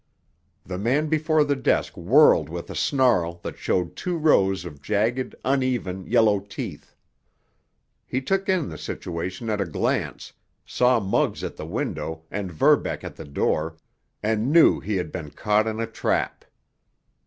[0.65, 5.35] The man before the desk whirled with a snarl that showed two rows of jagged,
[5.45, 6.95] uneven, yellow teeth.
[8.07, 10.33] He took in the situation at a glance,
[10.65, 13.77] saw Muggs at the window, and Verbeck at the door,
[14.23, 16.45] and knew he had been caught in a trap.